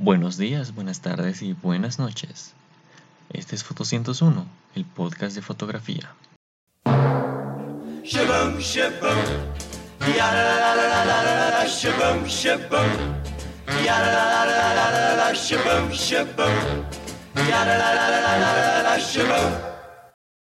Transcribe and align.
Buenos 0.00 0.36
días, 0.38 0.76
buenas 0.76 1.00
tardes 1.00 1.42
y 1.42 1.54
buenas 1.54 1.98
noches. 1.98 2.54
Este 3.30 3.56
es 3.56 3.64
Foto 3.64 3.84
101, 3.84 4.46
el 4.76 4.84
podcast 4.84 5.34
de 5.34 5.42
fotografía. 5.42 6.14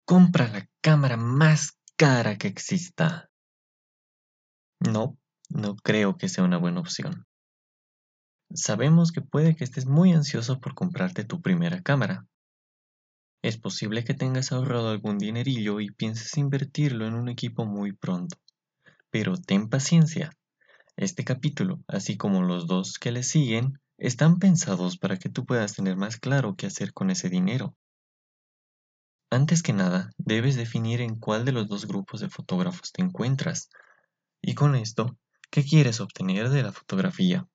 Compra 0.05 0.49
la 0.49 0.69
cámara 0.81 1.17
más 1.17 1.79
cara 1.97 2.37
que 2.39 2.49
exista. 2.49 3.31
No, 4.81 5.17
no 5.49 5.77
creo 5.77 6.17
que 6.17 6.29
sea 6.29 6.43
una 6.43 6.57
buena 6.57 6.81
opción. 6.81 7.28
Sabemos 8.55 9.13
que 9.13 9.21
puede 9.21 9.55
que 9.55 9.65
estés 9.65 9.87
muy 9.87 10.13
ansioso 10.13 10.59
por 10.59 10.75
comprarte 10.75 11.25
tu 11.25 11.43
primera 11.43 11.83
cámara. 11.83 12.27
Es 13.43 13.59
posible 13.59 14.05
que 14.05 14.15
tengas 14.15 14.53
ahorrado 14.53 14.89
algún 14.91 15.19
dinerillo 15.19 15.81
y 15.81 15.91
pienses 15.91 16.37
invertirlo 16.39 17.07
en 17.07 17.15
un 17.15 17.29
equipo 17.29 17.67
muy 17.67 17.93
pronto. 17.93 18.39
Pero 19.11 19.37
ten 19.37 19.69
paciencia. 19.69 20.33
Este 20.97 21.25
capítulo, 21.25 21.81
así 21.87 22.17
como 22.17 22.43
los 22.43 22.67
dos 22.67 22.99
que 22.99 23.13
le 23.13 23.23
siguen, 23.23 23.79
están 23.99 24.39
pensados 24.39 24.97
para 24.97 25.19
que 25.19 25.29
tú 25.29 25.45
puedas 25.45 25.75
tener 25.75 25.97
más 25.97 26.17
claro 26.17 26.57
qué 26.57 26.67
hacer 26.67 26.93
con 26.93 27.11
ese 27.11 27.29
dinero. 27.29 27.77
Antes 29.31 29.63
que 29.63 29.75
nada, 29.75 30.11
debes 30.17 30.57
definir 30.57 31.03
en 31.03 31.17
cuál 31.17 31.45
de 31.45 31.53
los 31.53 31.69
dos 31.69 31.87
grupos 31.87 32.21
de 32.21 32.31
fotógrafos 32.31 32.93
te 32.93 33.03
encuentras. 33.03 33.69
Y 34.41 34.55
con 34.55 34.75
esto, 34.75 35.19
¿qué 35.51 35.63
quieres 35.63 36.01
obtener 36.01 36.49
de 36.49 36.63
la 36.63 36.73
fotografía? 36.73 37.47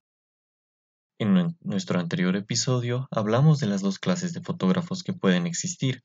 En 1.24 1.56
nuestro 1.62 2.02
anterior 2.02 2.36
episodio 2.36 3.08
hablamos 3.10 3.62
de 3.62 3.68
las 3.68 3.82
dos 3.82 3.98
clases 3.98 4.34
de 4.34 4.42
fotógrafos 4.42 5.04
que 5.04 5.14
pueden 5.14 5.48
existir. 5.48 6.04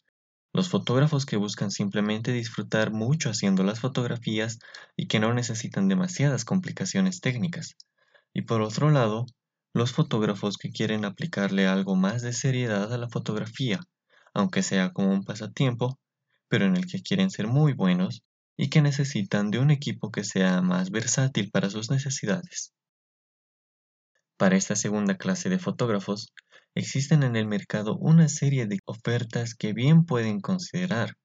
Los 0.52 0.68
fotógrafos 0.68 1.26
que 1.26 1.36
buscan 1.36 1.72
simplemente 1.72 2.30
disfrutar 2.30 2.92
mucho 2.92 3.28
haciendo 3.28 3.64
las 3.64 3.80
fotografías 3.80 4.60
y 4.96 5.08
que 5.08 5.18
no 5.18 5.34
necesitan 5.34 5.88
demasiadas 5.88 6.44
complicaciones 6.44 7.20
técnicas. 7.20 7.74
Y 8.32 8.42
por 8.42 8.62
otro 8.62 8.92
lado, 8.92 9.26
los 9.74 9.90
fotógrafos 9.90 10.56
que 10.56 10.70
quieren 10.70 11.04
aplicarle 11.04 11.66
algo 11.66 11.96
más 11.96 12.22
de 12.22 12.32
seriedad 12.32 12.94
a 12.94 12.96
la 12.96 13.08
fotografía, 13.08 13.80
aunque 14.34 14.62
sea 14.62 14.92
como 14.92 15.10
un 15.10 15.24
pasatiempo, 15.24 15.98
pero 16.46 16.64
en 16.64 16.76
el 16.76 16.86
que 16.86 17.02
quieren 17.02 17.30
ser 17.30 17.48
muy 17.48 17.72
buenos 17.72 18.22
y 18.56 18.70
que 18.70 18.82
necesitan 18.82 19.50
de 19.50 19.58
un 19.58 19.72
equipo 19.72 20.12
que 20.12 20.22
sea 20.22 20.62
más 20.62 20.92
versátil 20.92 21.50
para 21.50 21.70
sus 21.70 21.90
necesidades. 21.90 22.72
Para 24.38 24.56
esta 24.56 24.76
segunda 24.76 25.16
clase 25.16 25.48
de 25.48 25.58
fotógrafos, 25.58 26.32
existen 26.76 27.24
en 27.24 27.34
el 27.34 27.48
mercado 27.48 27.96
una 27.96 28.28
serie 28.28 28.66
de 28.66 28.78
ofertas 28.84 29.56
que 29.56 29.72
bien 29.72 30.04
pueden 30.04 30.40
considerar, 30.40 31.16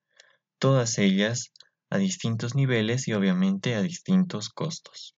todas 0.58 0.98
ellas 0.98 1.52
a 1.92 2.00
distintos 2.00 2.56
niveles 2.56 3.08
y 3.08 3.14
obviamente 3.14 3.76
a 3.76 3.84
distintos 3.84 4.50
costos. 4.50 5.16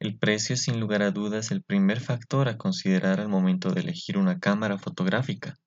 El 0.00 0.18
precio 0.18 0.54
es 0.54 0.62
sin 0.62 0.80
lugar 0.80 1.02
a 1.02 1.10
dudas 1.10 1.50
el 1.50 1.62
primer 1.62 2.00
factor 2.00 2.48
a 2.48 2.56
considerar 2.56 3.20
al 3.20 3.28
momento 3.28 3.72
de 3.72 3.82
elegir 3.82 4.16
una 4.16 4.38
cámara 4.38 4.78
fotográfica. 4.78 5.58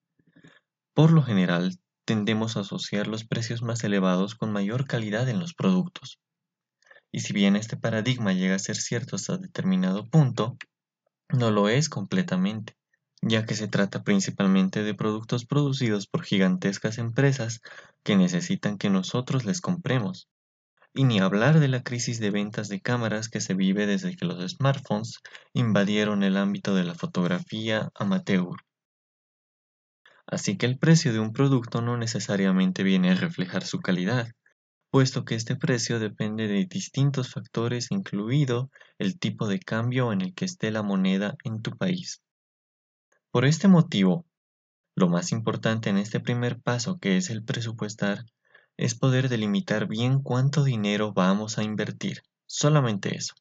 Por 0.95 1.11
lo 1.11 1.21
general, 1.21 1.77
tendemos 2.05 2.57
a 2.57 2.61
asociar 2.61 3.05
los 3.05 3.23
precios 3.23 3.61
más 3.61 3.83
elevados 3.83 4.33
con 4.33 4.51
mayor 4.51 4.87
calidad 4.87 5.29
en 5.29 5.39
los 5.39 5.53
productos. 5.53 6.19
Y 7.11 7.21
si 7.21 7.33
bien 7.33 7.55
este 7.55 7.77
paradigma 7.77 8.33
llega 8.33 8.55
a 8.55 8.59
ser 8.59 8.75
cierto 8.75 9.15
hasta 9.15 9.37
determinado 9.37 10.07
punto, 10.07 10.57
no 11.29 11.51
lo 11.51 11.69
es 11.69 11.89
completamente, 11.89 12.75
ya 13.21 13.45
que 13.45 13.55
se 13.55 13.67
trata 13.67 14.03
principalmente 14.03 14.83
de 14.83 14.93
productos 14.93 15.45
producidos 15.45 16.07
por 16.07 16.23
gigantescas 16.23 16.97
empresas 16.97 17.61
que 18.03 18.15
necesitan 18.15 18.77
que 18.77 18.89
nosotros 18.89 19.45
les 19.45 19.61
compremos. 19.61 20.29
Y 20.93 21.03
ni 21.03 21.19
hablar 21.19 21.59
de 21.59 21.67
la 21.67 21.83
crisis 21.83 22.19
de 22.19 22.31
ventas 22.31 22.67
de 22.67 22.81
cámaras 22.81 23.29
que 23.29 23.41
se 23.41 23.53
vive 23.53 23.85
desde 23.85 24.15
que 24.15 24.25
los 24.25 24.51
smartphones 24.51 25.19
invadieron 25.53 26.23
el 26.23 26.35
ámbito 26.35 26.73
de 26.73 26.83
la 26.83 26.95
fotografía 26.95 27.89
amateur. 27.93 28.55
Así 30.25 30.57
que 30.57 30.65
el 30.65 30.77
precio 30.77 31.13
de 31.13 31.19
un 31.19 31.33
producto 31.33 31.81
no 31.81 31.97
necesariamente 31.97 32.83
viene 32.83 33.11
a 33.11 33.15
reflejar 33.15 33.65
su 33.65 33.79
calidad, 33.79 34.29
puesto 34.91 35.23
que 35.25 35.35
este 35.35 35.55
precio 35.55 35.99
depende 35.99 36.47
de 36.47 36.65
distintos 36.65 37.31
factores 37.31 37.91
incluido 37.91 38.71
el 38.97 39.19
tipo 39.19 39.47
de 39.47 39.59
cambio 39.59 40.11
en 40.11 40.21
el 40.21 40.33
que 40.33 40.45
esté 40.45 40.71
la 40.71 40.83
moneda 40.83 41.35
en 41.43 41.61
tu 41.61 41.77
país. 41.77 42.21
Por 43.31 43.45
este 43.45 43.67
motivo, 43.67 44.25
lo 44.95 45.07
más 45.07 45.31
importante 45.31 45.89
en 45.89 45.97
este 45.97 46.19
primer 46.19 46.59
paso 46.59 46.97
que 46.99 47.17
es 47.17 47.29
el 47.29 47.43
presupuestar 47.43 48.25
es 48.77 48.95
poder 48.95 49.29
delimitar 49.29 49.87
bien 49.87 50.23
cuánto 50.23 50.63
dinero 50.63 51.13
vamos 51.13 51.57
a 51.57 51.63
invertir, 51.63 52.23
solamente 52.45 53.15
eso. 53.15 53.35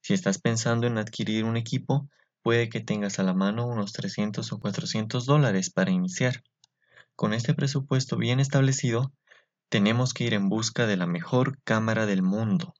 Si 0.00 0.14
estás 0.14 0.38
pensando 0.38 0.86
en 0.86 0.98
adquirir 0.98 1.44
un 1.44 1.56
equipo, 1.56 2.08
puede 2.42 2.68
que 2.68 2.80
tengas 2.80 3.18
a 3.18 3.24
la 3.24 3.34
mano 3.34 3.66
unos 3.66 3.92
300 3.92 4.52
o 4.52 4.60
400 4.60 5.26
dólares 5.26 5.70
para 5.70 5.90
iniciar. 5.90 6.44
Con 7.16 7.34
este 7.34 7.54
presupuesto 7.54 8.16
bien 8.16 8.38
establecido, 8.38 9.12
tenemos 9.68 10.14
que 10.14 10.24
ir 10.24 10.34
en 10.34 10.48
busca 10.48 10.86
de 10.86 10.96
la 10.96 11.06
mejor 11.06 11.58
cámara 11.64 12.06
del 12.06 12.22
mundo. 12.22 12.74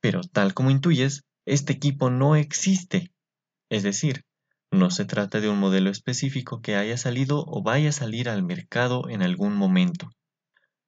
Pero 0.00 0.22
tal 0.22 0.54
como 0.54 0.70
intuyes, 0.70 1.24
este 1.46 1.72
equipo 1.72 2.10
no 2.10 2.36
existe. 2.36 3.12
Es 3.70 3.82
decir, 3.82 4.24
no 4.72 4.90
se 4.90 5.04
trata 5.04 5.40
de 5.40 5.48
un 5.48 5.58
modelo 5.58 5.90
específico 5.90 6.60
que 6.60 6.76
haya 6.76 6.96
salido 6.96 7.44
o 7.46 7.62
vaya 7.62 7.90
a 7.90 7.92
salir 7.92 8.28
al 8.28 8.42
mercado 8.42 9.08
en 9.08 9.22
algún 9.22 9.56
momento. 9.56 10.10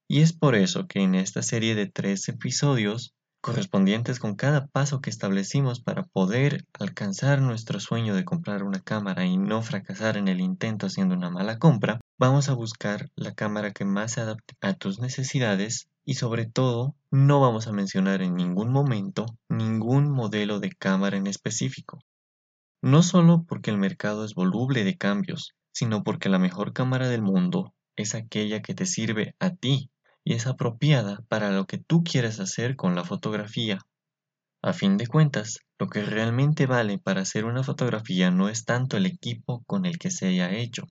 Y 0.09 0.21
es 0.21 0.33
por 0.33 0.55
eso 0.55 0.87
que 0.87 1.00
en 1.00 1.15
esta 1.15 1.43
serie 1.43 1.75
de 1.75 1.87
tres 1.87 2.29
episodios, 2.29 3.15
correspondientes 3.41 4.21
con 4.21 4.37
cada 4.37 4.67
paso 4.67 5.00
que 5.00 5.11
establecimos 5.11 5.81
para 5.81 6.05
poder 6.05 6.65
alcanzar 6.79 7.43
nuestro 7.43 7.81
sueño 7.81 8.15
de 8.15 8.25
comprar 8.25 8.62
una 8.62 8.81
cámara 8.81 9.25
y 9.25 9.37
no 9.37 9.62
fracasar 9.62 10.17
en 10.17 10.29
el 10.29 10.41
intento 10.41 10.87
haciendo 10.87 11.17
una 11.17 11.31
mala 11.31 11.59
compra, 11.59 11.99
Vamos 12.25 12.49
a 12.49 12.55
buscar 12.55 13.10
la 13.16 13.34
cámara 13.34 13.72
que 13.72 13.84
más 13.84 14.12
se 14.12 14.21
adapte 14.21 14.55
a 14.60 14.75
tus 14.75 15.00
necesidades 15.00 15.88
y 16.05 16.15
sobre 16.15 16.47
todo 16.47 16.94
no 17.10 17.41
vamos 17.41 17.66
a 17.66 17.72
mencionar 17.72 18.22
en 18.22 18.37
ningún 18.37 18.71
momento 18.71 19.27
ningún 19.49 20.09
modelo 20.09 20.61
de 20.61 20.71
cámara 20.71 21.16
en 21.16 21.27
específico. 21.27 21.99
No 22.81 23.03
solo 23.03 23.44
porque 23.49 23.72
el 23.72 23.77
mercado 23.77 24.25
es 24.25 24.34
voluble 24.34 24.84
de 24.84 24.97
cambios, 24.97 25.56
sino 25.72 26.05
porque 26.05 26.28
la 26.28 26.38
mejor 26.38 26.72
cámara 26.72 27.09
del 27.09 27.22
mundo 27.22 27.75
es 27.97 28.15
aquella 28.15 28.62
que 28.62 28.75
te 28.75 28.87
sirve 28.87 29.34
a 29.41 29.50
ti 29.50 29.91
y 30.22 30.34
es 30.34 30.47
apropiada 30.47 31.25
para 31.27 31.50
lo 31.50 31.66
que 31.66 31.78
tú 31.78 32.05
quieres 32.05 32.38
hacer 32.38 32.77
con 32.77 32.94
la 32.94 33.03
fotografía. 33.03 33.81
A 34.62 34.72
fin 34.72 34.97
de 34.97 35.09
cuentas, 35.09 35.59
lo 35.77 35.88
que 35.88 36.05
realmente 36.05 36.66
vale 36.66 36.99
para 36.99 37.22
hacer 37.22 37.47
una 37.47 37.65
fotografía 37.65 38.31
no 38.31 38.49
es 38.49 38.65
tanto 38.65 38.97
el 38.97 39.06
equipo 39.06 39.65
con 39.66 39.87
el 39.87 39.99
que 39.99 40.12
se 40.12 40.28
haya 40.28 40.53
hecho, 40.53 40.87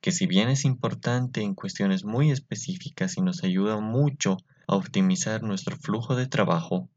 que 0.00 0.12
si 0.12 0.26
bien 0.26 0.48
es 0.48 0.64
importante 0.64 1.42
en 1.42 1.54
cuestiones 1.54 2.04
muy 2.04 2.30
específicas 2.30 3.16
y 3.16 3.20
nos 3.20 3.44
ayuda 3.44 3.80
mucho 3.80 4.36
a 4.66 4.76
optimizar 4.76 5.42
nuestro 5.42 5.76
flujo 5.76 6.14
de 6.14 6.26
trabajo, 6.26 6.88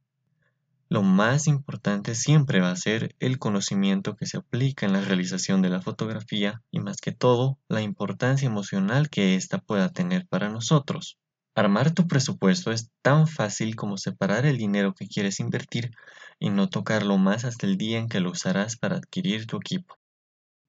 lo 0.91 1.03
más 1.03 1.47
importante 1.47 2.15
siempre 2.15 2.59
va 2.59 2.69
a 2.69 2.75
ser 2.75 3.15
el 3.21 3.39
conocimiento 3.39 4.17
que 4.17 4.25
se 4.25 4.37
aplica 4.37 4.85
en 4.85 4.91
la 4.91 4.99
realización 4.99 5.61
de 5.61 5.69
la 5.69 5.81
fotografía 5.81 6.61
y 6.69 6.81
más 6.81 6.97
que 6.97 7.13
todo 7.13 7.57
la 7.69 7.81
importancia 7.81 8.45
emocional 8.45 9.09
que 9.09 9.35
ésta 9.35 9.59
pueda 9.59 9.93
tener 9.93 10.27
para 10.27 10.49
nosotros. 10.49 11.17
Armar 11.55 11.91
tu 11.93 12.09
presupuesto 12.09 12.73
es 12.73 12.89
tan 13.01 13.27
fácil 13.27 13.77
como 13.77 13.97
separar 13.97 14.45
el 14.45 14.57
dinero 14.57 14.93
que 14.93 15.07
quieres 15.07 15.39
invertir 15.39 15.91
y 16.39 16.49
no 16.49 16.67
tocarlo 16.67 17.17
más 17.17 17.45
hasta 17.45 17.67
el 17.67 17.77
día 17.77 17.97
en 17.97 18.09
que 18.09 18.19
lo 18.19 18.31
usarás 18.31 18.75
para 18.75 18.97
adquirir 18.97 19.47
tu 19.47 19.55
equipo. 19.55 19.97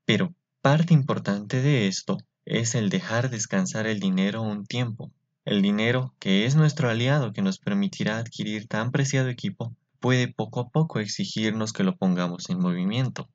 Pero 0.05 0.35
Parte 0.62 0.94
importante 0.94 1.61
de 1.61 1.88
esto 1.88 2.19
es 2.44 2.76
el 2.76 2.88
dejar 2.88 3.31
descansar 3.31 3.88
el 3.88 3.99
dinero 3.99 4.43
un 4.43 4.64
tiempo. 4.64 5.11
El 5.44 5.61
dinero, 5.61 6.14
que 6.20 6.47
es 6.47 6.55
nuestro 6.55 6.88
aliado 6.88 7.32
que 7.32 7.43
nos 7.43 7.59
permitirá 7.59 8.19
adquirir 8.19 8.69
tan 8.69 8.93
preciado 8.93 9.29
equipo, 9.29 9.75
puede 9.99 10.29
poco 10.29 10.61
a 10.61 10.69
poco 10.69 11.00
exigirnos 11.00 11.73
que 11.73 11.82
lo 11.82 11.97
pongamos 11.97 12.49
en 12.49 12.61
movimiento. 12.61 13.29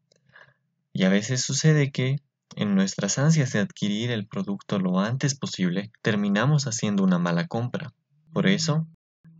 Y 0.93 1.03
a 1.03 1.09
veces 1.09 1.41
sucede 1.41 1.91
que, 1.91 2.21
en 2.55 2.75
nuestras 2.75 3.17
ansias 3.17 3.51
de 3.51 3.59
adquirir 3.59 4.09
el 4.09 4.25
producto 4.25 4.79
lo 4.79 5.01
antes 5.01 5.35
posible, 5.35 5.91
terminamos 6.01 6.65
haciendo 6.65 7.03
una 7.03 7.19
mala 7.19 7.45
compra. 7.45 7.93
Por 8.31 8.47
eso, 8.47 8.87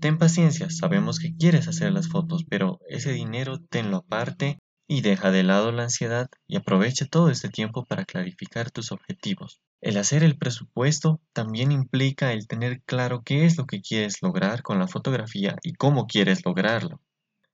ten 0.01 0.18
paciencia, 0.18 0.69
sabemos 0.69 1.19
que 1.19 1.38
quieres 1.38 1.69
hacer 1.69 1.94
las 1.94 2.10
fotos, 2.10 2.44
pero 2.50 2.81
ese 2.89 3.13
dinero 3.13 3.62
tenlo 3.62 4.00
aparte 4.00 4.60
y 4.88 5.01
deja 5.01 5.31
de 5.31 5.44
lado 5.44 5.72
la 5.72 5.84
ansiedad 5.84 6.30
y 6.48 6.56
aprovecha 6.56 7.06
todo 7.06 7.30
este 7.30 7.50
tiempo 7.50 7.86
para 7.86 8.06
clarificar 8.06 8.72
tus 8.72 8.92
objetivos. 8.92 9.62
El 9.81 9.98
hacer 9.98 10.24
el 10.24 10.38
presupuesto 10.38 11.22
también 11.34 11.72
implica 11.72 12.34
el 12.34 12.48
tener 12.48 12.81
claro 12.84 13.22
qué 13.24 13.45
es 13.45 13.57
lo 13.57 13.66
que 13.66 13.81
quieres 13.81 14.22
lograr 14.22 14.63
con 14.63 14.80
la 14.80 14.88
fotografía 14.88 15.56
y 15.62 15.74
cómo 15.74 16.07
quieres 16.07 16.45
lograrlo. 16.45 17.01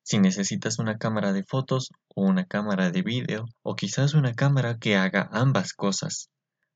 Si 0.03 0.19
necesitas 0.19 0.79
una 0.79 0.97
cámara 0.97 1.33
de 1.33 1.43
fotos 1.43 1.89
o 2.15 2.23
una 2.23 2.45
cámara 2.45 2.91
de 2.91 3.01
vídeo 3.01 3.45
o 3.61 3.75
quizás 3.75 4.13
una 4.13 4.33
cámara 4.33 4.77
que 4.77 4.95
haga 4.95 5.29
ambas 5.31 5.73
cosas. 5.73 6.29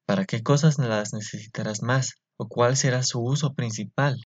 ¿Para 0.05 0.25
qué 0.25 0.43
cosas 0.43 0.79
las 0.79 1.13
necesitarás 1.13 1.81
más 1.81 2.15
o 2.37 2.47
cuál 2.47 2.77
será 2.77 3.03
su 3.03 3.21
uso 3.21 3.53
principal? 3.53 4.26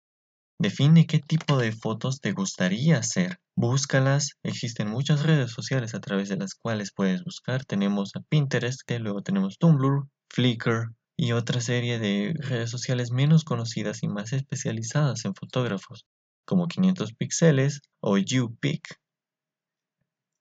Define 0.60 1.06
qué 1.06 1.20
tipo 1.20 1.56
de 1.56 1.70
fotos 1.70 2.20
te 2.20 2.32
gustaría 2.32 2.98
hacer. 2.98 3.38
Búscalas. 3.54 4.32
Existen 4.42 4.88
muchas 4.88 5.22
redes 5.22 5.52
sociales 5.52 5.94
a 5.94 6.00
través 6.00 6.28
de 6.28 6.36
las 6.36 6.56
cuales 6.56 6.92
puedes 6.92 7.22
buscar. 7.22 7.64
Tenemos 7.64 8.16
a 8.16 8.20
Pinterest, 8.28 8.80
luego 8.98 9.22
tenemos 9.22 9.58
Tumblr, 9.58 10.08
Flickr 10.28 10.88
y 11.16 11.30
otra 11.30 11.60
serie 11.60 12.00
de 12.00 12.34
redes 12.38 12.70
sociales 12.70 13.12
menos 13.12 13.44
conocidas 13.44 14.02
y 14.02 14.08
más 14.08 14.32
especializadas 14.32 15.24
en 15.24 15.34
fotógrafos, 15.34 16.06
como 16.44 16.66
500 16.66 17.12
píxeles 17.12 17.80
o 18.00 18.18
YouPic. 18.18 18.98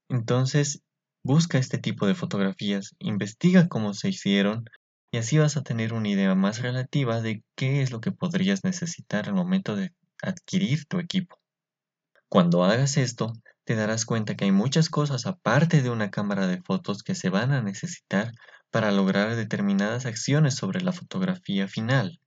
Entonces, 0.10 0.82
busca 1.24 1.60
este 1.60 1.78
tipo 1.78 2.08
de 2.08 2.16
fotografías, 2.16 2.96
investiga 2.98 3.68
cómo 3.68 3.94
se 3.94 4.10
hicieron 4.10 4.66
y 5.12 5.18
así 5.18 5.38
vas 5.38 5.58
a 5.58 5.64
tener 5.64 5.94
una 5.94 6.10
idea 6.10 6.34
más 6.34 6.62
relativa 6.62 7.22
de 7.22 7.44
qué 7.56 7.84
es 7.84 7.92
lo 7.92 8.02
que 8.02 8.12
podrías 8.12 8.64
necesitar 8.64 9.28
al 9.28 9.36
momento 9.36 9.76
de 9.76 9.94
adquirir 10.22 10.86
tu 10.86 11.00
equipo. 11.00 11.40
Cuando 12.30 12.64
hagas 12.64 12.98
esto, 12.98 13.34
te 13.64 13.76
darás 13.76 14.06
cuenta 14.06 14.36
que 14.36 14.46
hay 14.46 14.52
muchas 14.52 14.90
cosas 14.90 15.26
aparte 15.26 15.82
de 15.82 15.90
una 15.90 16.12
cámara 16.12 16.48
de 16.48 16.62
fotos 16.62 17.04
que 17.04 17.16
se 17.16 17.30
van 17.30 17.52
a 17.52 17.62
necesitar 17.62 18.32
para 18.70 18.92
lograr 18.92 19.36
determinadas 19.36 20.06
acciones 20.06 20.56
sobre 20.56 20.82
la 20.82 20.92
fotografía 20.92 21.68
final. 21.68 22.20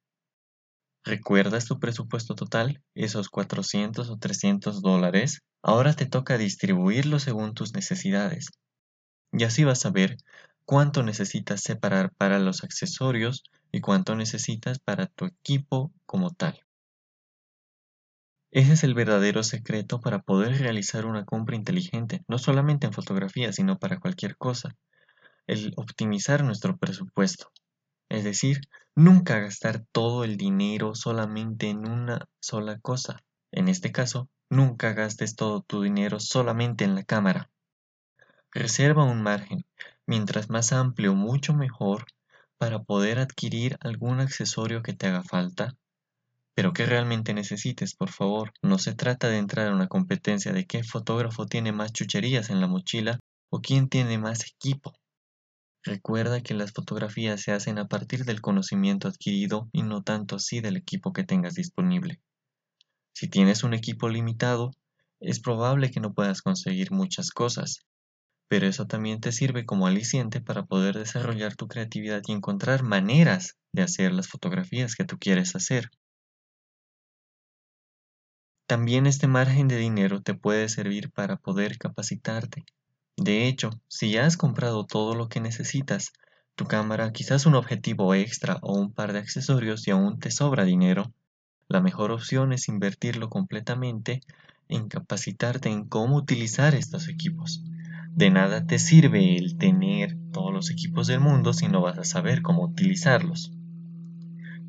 ¿Recuerdas 1.04 1.64
tu 1.64 1.78
presupuesto 1.78 2.34
total? 2.34 2.82
Esos 2.94 3.30
400 3.30 4.10
o 4.10 4.18
300 4.18 4.82
dólares. 4.82 5.40
Ahora 5.62 5.94
te 5.94 6.06
toca 6.06 6.36
distribuirlo 6.36 7.18
según 7.18 7.54
tus 7.54 7.72
necesidades. 7.74 8.48
Y 9.32 9.44
así 9.44 9.64
vas 9.64 9.86
a 9.86 9.90
ver 9.90 10.16
cuánto 10.64 11.02
necesitas 11.02 11.62
separar 11.62 12.12
para 12.16 12.38
los 12.38 12.64
accesorios 12.64 13.44
y 13.72 13.80
cuánto 13.80 14.14
necesitas 14.14 14.78
para 14.78 15.06
tu 15.06 15.26
equipo 15.26 15.92
como 16.04 16.30
tal. 16.30 16.60
Ese 18.52 18.72
es 18.72 18.82
el 18.82 18.94
verdadero 18.94 19.44
secreto 19.44 20.00
para 20.00 20.22
poder 20.22 20.58
realizar 20.58 21.06
una 21.06 21.24
compra 21.24 21.54
inteligente, 21.54 22.24
no 22.26 22.36
solamente 22.36 22.84
en 22.84 22.92
fotografía, 22.92 23.52
sino 23.52 23.78
para 23.78 24.00
cualquier 24.00 24.36
cosa. 24.36 24.76
El 25.46 25.72
optimizar 25.76 26.42
nuestro 26.42 26.76
presupuesto. 26.76 27.52
Es 28.08 28.24
decir, 28.24 28.62
nunca 28.96 29.38
gastar 29.38 29.84
todo 29.92 30.24
el 30.24 30.36
dinero 30.36 30.96
solamente 30.96 31.68
en 31.68 31.88
una 31.88 32.26
sola 32.40 32.80
cosa. 32.80 33.22
En 33.52 33.68
este 33.68 33.92
caso, 33.92 34.28
nunca 34.48 34.94
gastes 34.94 35.36
todo 35.36 35.62
tu 35.62 35.82
dinero 35.82 36.18
solamente 36.18 36.82
en 36.82 36.96
la 36.96 37.04
cámara. 37.04 37.50
Reserva 38.50 39.04
un 39.04 39.22
margen, 39.22 39.64
mientras 40.06 40.50
más 40.50 40.72
amplio, 40.72 41.14
mucho 41.14 41.54
mejor, 41.54 42.06
para 42.58 42.82
poder 42.82 43.20
adquirir 43.20 43.78
algún 43.80 44.18
accesorio 44.18 44.82
que 44.82 44.92
te 44.92 45.06
haga 45.06 45.22
falta 45.22 45.76
pero 46.60 46.74
que 46.74 46.84
realmente 46.84 47.32
necesites, 47.32 47.94
por 47.94 48.10
favor. 48.10 48.52
No 48.60 48.76
se 48.76 48.94
trata 48.94 49.30
de 49.30 49.38
entrar 49.38 49.68
a 49.68 49.74
una 49.74 49.88
competencia 49.88 50.52
de 50.52 50.66
qué 50.66 50.84
fotógrafo 50.84 51.46
tiene 51.46 51.72
más 51.72 51.90
chucherías 51.90 52.50
en 52.50 52.60
la 52.60 52.66
mochila 52.66 53.18
o 53.50 53.62
quién 53.62 53.88
tiene 53.88 54.18
más 54.18 54.44
equipo. 54.44 54.92
Recuerda 55.82 56.42
que 56.42 56.52
las 56.52 56.72
fotografías 56.72 57.40
se 57.40 57.52
hacen 57.52 57.78
a 57.78 57.88
partir 57.88 58.26
del 58.26 58.42
conocimiento 58.42 59.08
adquirido 59.08 59.70
y 59.72 59.84
no 59.84 60.02
tanto 60.02 60.36
así 60.36 60.60
del 60.60 60.76
equipo 60.76 61.14
que 61.14 61.24
tengas 61.24 61.54
disponible. 61.54 62.20
Si 63.14 63.26
tienes 63.26 63.64
un 63.64 63.72
equipo 63.72 64.10
limitado, 64.10 64.72
es 65.18 65.40
probable 65.40 65.90
que 65.90 66.00
no 66.00 66.12
puedas 66.12 66.42
conseguir 66.42 66.92
muchas 66.92 67.30
cosas, 67.30 67.86
pero 68.48 68.66
eso 68.66 68.86
también 68.86 69.22
te 69.22 69.32
sirve 69.32 69.64
como 69.64 69.86
aliciente 69.86 70.42
para 70.42 70.66
poder 70.66 70.98
desarrollar 70.98 71.56
tu 71.56 71.68
creatividad 71.68 72.20
y 72.26 72.32
encontrar 72.32 72.82
maneras 72.82 73.56
de 73.72 73.80
hacer 73.80 74.12
las 74.12 74.28
fotografías 74.28 74.94
que 74.94 75.06
tú 75.06 75.16
quieres 75.18 75.56
hacer. 75.56 75.88
También 78.70 79.08
este 79.08 79.26
margen 79.26 79.66
de 79.66 79.78
dinero 79.78 80.22
te 80.22 80.32
puede 80.32 80.68
servir 80.68 81.10
para 81.10 81.34
poder 81.34 81.76
capacitarte. 81.76 82.64
De 83.16 83.48
hecho, 83.48 83.70
si 83.88 84.12
ya 84.12 84.26
has 84.26 84.36
comprado 84.36 84.86
todo 84.86 85.16
lo 85.16 85.28
que 85.28 85.40
necesitas, 85.40 86.12
tu 86.54 86.66
cámara, 86.66 87.10
quizás 87.10 87.46
un 87.46 87.56
objetivo 87.56 88.14
extra 88.14 88.58
o 88.62 88.78
un 88.78 88.92
par 88.92 89.12
de 89.12 89.18
accesorios 89.18 89.88
y 89.88 89.90
aún 89.90 90.20
te 90.20 90.30
sobra 90.30 90.62
dinero, 90.62 91.12
la 91.66 91.80
mejor 91.80 92.12
opción 92.12 92.52
es 92.52 92.68
invertirlo 92.68 93.28
completamente 93.28 94.20
en 94.68 94.86
capacitarte 94.86 95.68
en 95.68 95.88
cómo 95.88 96.14
utilizar 96.14 96.76
estos 96.76 97.08
equipos. 97.08 97.64
De 98.10 98.30
nada 98.30 98.66
te 98.66 98.78
sirve 98.78 99.36
el 99.36 99.58
tener 99.58 100.16
todos 100.30 100.54
los 100.54 100.70
equipos 100.70 101.08
del 101.08 101.18
mundo 101.18 101.54
si 101.54 101.66
no 101.66 101.80
vas 101.80 101.98
a 101.98 102.04
saber 102.04 102.40
cómo 102.40 102.62
utilizarlos. 102.62 103.50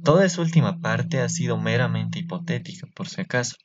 Toda 0.03 0.25
esa 0.25 0.41
última 0.41 0.81
parte 0.81 1.19
ha 1.19 1.29
sido 1.29 1.55
meramente 1.59 2.17
hipotética, 2.17 2.87
por 2.95 3.07
si 3.07 3.21
acaso. 3.21 3.57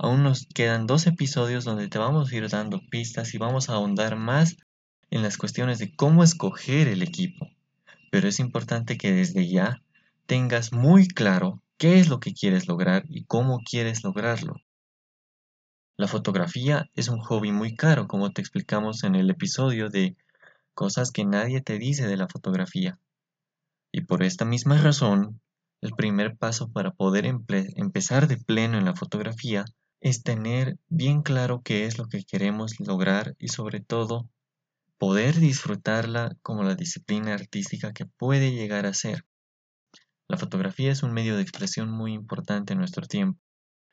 Aún 0.00 0.22
nos 0.22 0.46
quedan 0.46 0.86
dos 0.86 1.08
episodios 1.08 1.64
donde 1.64 1.88
te 1.88 1.98
vamos 1.98 2.30
a 2.30 2.36
ir 2.36 2.48
dando 2.48 2.80
pistas 2.88 3.34
y 3.34 3.38
vamos 3.38 3.68
a 3.68 3.72
ahondar 3.72 4.14
más 4.14 4.56
en 5.10 5.24
las 5.24 5.36
cuestiones 5.36 5.80
de 5.80 5.92
cómo 5.96 6.22
escoger 6.22 6.86
el 6.86 7.02
equipo. 7.02 7.48
Pero 8.12 8.28
es 8.28 8.38
importante 8.38 8.96
que 8.96 9.10
desde 9.10 9.48
ya 9.48 9.82
tengas 10.26 10.72
muy 10.72 11.08
claro 11.08 11.60
qué 11.78 11.98
es 11.98 12.08
lo 12.08 12.20
que 12.20 12.32
quieres 12.32 12.68
lograr 12.68 13.06
y 13.08 13.24
cómo 13.24 13.58
quieres 13.68 14.04
lograrlo. 14.04 14.54
La 15.96 16.06
fotografía 16.06 16.88
es 16.94 17.08
un 17.08 17.18
hobby 17.18 17.50
muy 17.50 17.74
caro, 17.74 18.06
como 18.06 18.30
te 18.30 18.40
explicamos 18.40 19.02
en 19.02 19.16
el 19.16 19.28
episodio 19.30 19.88
de 19.88 20.16
cosas 20.74 21.10
que 21.10 21.24
nadie 21.24 21.60
te 21.60 21.76
dice 21.76 22.06
de 22.06 22.16
la 22.16 22.28
fotografía. 22.28 23.00
Y 23.90 24.02
por 24.02 24.22
esta 24.22 24.44
misma 24.44 24.78
razón, 24.78 25.40
el 25.80 25.90
primer 25.90 26.36
paso 26.36 26.70
para 26.70 26.92
poder 26.92 27.26
empezar 27.26 28.28
de 28.28 28.36
pleno 28.36 28.78
en 28.78 28.84
la 28.84 28.94
fotografía 28.94 29.64
es 30.00 30.22
tener 30.22 30.78
bien 30.88 31.22
claro 31.22 31.62
qué 31.62 31.84
es 31.84 31.98
lo 31.98 32.06
que 32.06 32.24
queremos 32.24 32.78
lograr 32.80 33.34
y 33.38 33.48
sobre 33.48 33.80
todo 33.80 34.28
poder 34.96 35.36
disfrutarla 35.36 36.36
como 36.42 36.62
la 36.62 36.74
disciplina 36.74 37.34
artística 37.34 37.92
que 37.92 38.06
puede 38.06 38.52
llegar 38.52 38.86
a 38.86 38.94
ser. 38.94 39.24
La 40.28 40.36
fotografía 40.36 40.92
es 40.92 41.02
un 41.02 41.12
medio 41.12 41.36
de 41.36 41.42
expresión 41.42 41.90
muy 41.90 42.12
importante 42.12 42.72
en 42.72 42.78
nuestro 42.78 43.06
tiempo 43.06 43.40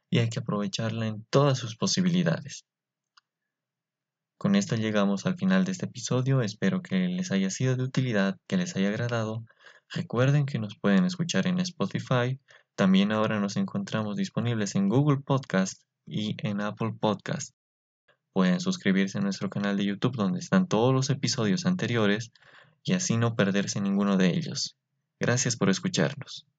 y 0.10 0.19
hay 0.19 0.30
que 0.30 0.40
aprovecharla 0.40 1.07
en 1.07 1.25
todas 1.30 1.57
sus 1.57 1.75
posibilidades. 1.75 2.66
Con 4.38 4.56
esto 4.56 4.75
llegamos 4.75 5.25
al 5.25 5.38
final 5.38 5.63
de 5.66 5.72
este 5.72 5.86
episodio, 5.86 6.42
espero 6.42 6.81
que 6.81 7.08
les 7.08 7.31
haya 7.31 7.50
sido 7.50 7.75
de 7.75 7.84
utilidad, 7.84 8.38
que 8.48 8.58
les 8.58 8.75
haya 8.75 8.89
agradado. 8.89 9.46
Recuerden 9.89 10.46
que 10.46 10.60
nos 10.60 10.77
pueden 10.77 11.06
escuchar 11.06 11.48
en 11.48 11.60
Spotify, 11.60 12.39
también 12.75 13.12
ahora 13.12 13.39
nos 13.39 13.56
encontramos 13.56 14.18
disponibles 14.18 14.75
en 14.75 14.89
Google 14.89 15.22
Podcast 15.25 15.82
y 16.06 16.36
en 16.48 16.62
Apple 16.62 16.94
Podcast. 17.00 17.56
Pueden 18.34 18.60
suscribirse 18.60 19.18
a 19.18 19.22
nuestro 19.22 19.50
canal 19.50 19.78
de 19.78 19.86
YouTube 19.86 20.16
donde 20.16 20.40
están 20.40 20.68
todos 20.68 20.94
los 20.94 21.10
episodios 21.10 21.66
anteriores 21.66 22.32
y 22.84 22.94
así 22.94 23.18
no 23.18 23.36
perderse 23.36 23.82
ninguno 23.82 24.18
de 24.18 24.36
ellos. 24.36 24.76
Gracias 25.20 25.56
por 25.56 25.70
escucharnos. 25.70 26.46